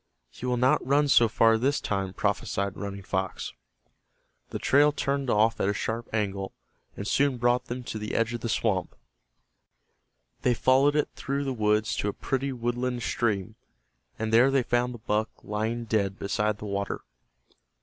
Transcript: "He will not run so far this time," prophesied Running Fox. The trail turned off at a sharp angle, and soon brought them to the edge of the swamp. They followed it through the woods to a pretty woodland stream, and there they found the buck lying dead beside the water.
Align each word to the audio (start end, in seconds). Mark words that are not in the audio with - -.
"He 0.31 0.47
will 0.47 0.57
not 0.57 0.83
run 0.83 1.07
so 1.09 1.29
far 1.29 1.59
this 1.59 1.79
time," 1.79 2.11
prophesied 2.15 2.75
Running 2.75 3.03
Fox. 3.03 3.53
The 4.49 4.57
trail 4.57 4.91
turned 4.91 5.29
off 5.29 5.61
at 5.61 5.69
a 5.69 5.75
sharp 5.75 6.11
angle, 6.11 6.53
and 6.97 7.07
soon 7.07 7.37
brought 7.37 7.65
them 7.65 7.83
to 7.83 7.99
the 7.99 8.15
edge 8.15 8.33
of 8.33 8.41
the 8.41 8.49
swamp. 8.49 8.95
They 10.41 10.55
followed 10.55 10.95
it 10.95 11.09
through 11.15 11.43
the 11.43 11.53
woods 11.53 11.95
to 11.97 12.07
a 12.07 12.13
pretty 12.13 12.51
woodland 12.51 13.03
stream, 13.03 13.53
and 14.17 14.33
there 14.33 14.49
they 14.49 14.63
found 14.63 14.95
the 14.95 14.97
buck 14.97 15.29
lying 15.43 15.85
dead 15.85 16.17
beside 16.17 16.57
the 16.57 16.65
water. 16.65 17.01